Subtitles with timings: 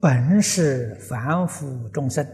[0.00, 2.26] 本是凡夫众生，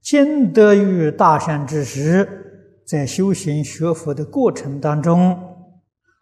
[0.00, 5.36] 今得遇大善之时，在修行学佛的过程当中，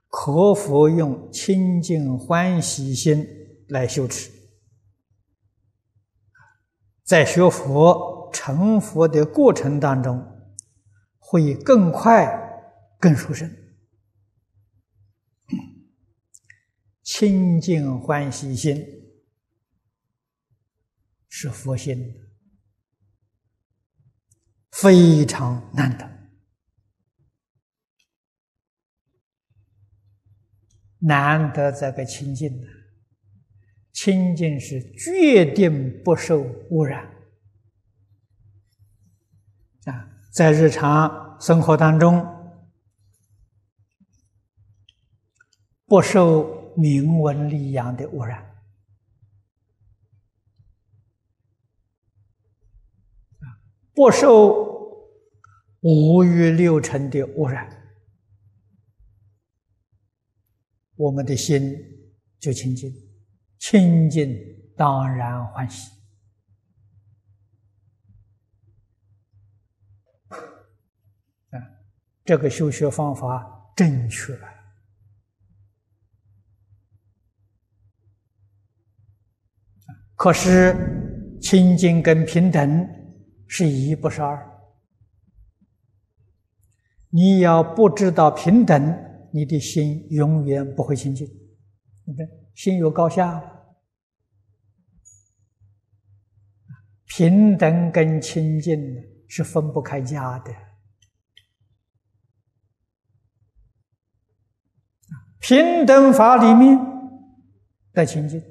[0.08, 3.26] 可否用清净欢喜心
[3.68, 4.30] 来修持？
[7.05, 10.27] 在学佛成佛的过程当中，
[11.19, 12.27] 会更快、
[12.98, 13.55] 更殊胜。
[17.03, 18.83] 清净欢喜心
[21.39, 22.15] 是佛心，
[24.70, 26.10] 非常难得。
[31.01, 32.66] 难得这个清净的，
[33.93, 37.05] 清净是决定不受污染
[39.84, 42.27] 啊，在日常生活当中
[45.84, 46.57] 不受。
[46.79, 48.55] 名闻利养的污染
[53.96, 54.62] 不受
[55.80, 57.66] 五欲六尘的污染，
[60.96, 61.74] 我们的心
[62.38, 62.93] 就清净，
[63.59, 64.37] 清净
[64.76, 65.91] 当然欢喜
[71.49, 71.56] 啊！
[72.22, 74.38] 这个修学方法正确。
[80.15, 82.87] 可是，清净跟平等
[83.47, 84.53] 是一，不是二。
[87.11, 91.27] 你要不知道平等，你的心永远不会清净。
[92.05, 93.43] 你看，心有高下，
[97.06, 98.78] 平等跟清净
[99.28, 100.53] 是分不开家的。
[105.39, 106.77] 平等法里面
[107.93, 108.43] 的清净。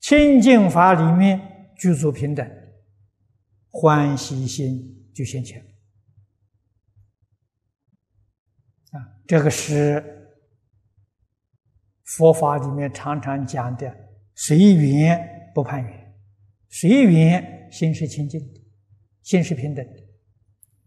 [0.00, 2.50] 清净法里面具足平等，
[3.70, 5.60] 欢喜心就现前。
[8.90, 10.02] 啊，这个是
[12.04, 13.94] 佛法里面常常讲的
[14.34, 16.14] “随缘不攀缘”，
[16.70, 18.60] 随缘心是清净的，
[19.22, 20.00] 心是平等的；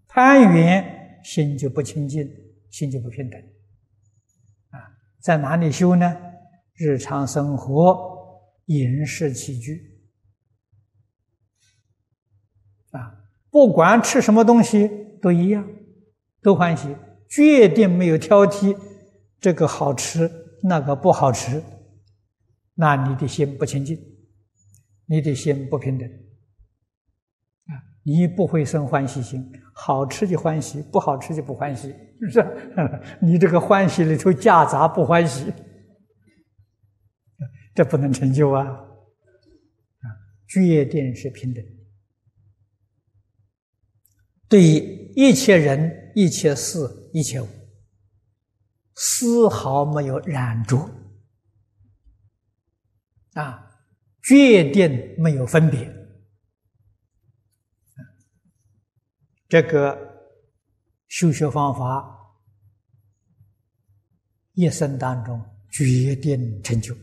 [0.07, 2.27] 攀缘心就不清净，
[2.69, 3.39] 心就不平等。
[4.69, 6.17] 啊，在哪里修呢？
[6.75, 8.09] 日常生活。
[8.67, 9.90] 饮食起居
[12.91, 14.89] 啊，不管吃什么东西
[15.21, 15.67] 都一样，
[16.41, 16.95] 都欢喜，
[17.29, 18.77] 决定没有挑剔，
[19.39, 20.29] 这个好吃，
[20.63, 21.61] 那个不好吃，
[22.75, 23.97] 那你的心不清净，
[25.05, 26.07] 你的心不平等
[27.67, 32.45] 啊，你不会生欢喜心，好吃就欢喜，不好吃就不欢喜，是不是？
[33.21, 35.51] 你这个欢喜里头夹杂不欢喜。
[37.73, 38.65] 这不能成就啊！
[38.65, 40.05] 啊，
[40.45, 41.63] 决定是平等，
[44.51, 46.77] 对一切人、一切事、
[47.13, 47.47] 一切物，
[48.95, 50.77] 丝毫没有染着
[53.31, 53.65] 啊，
[54.21, 55.89] 决定没有分别。
[59.47, 59.97] 这个
[61.07, 62.13] 修学方法，
[64.51, 66.93] 一生当中决定成就。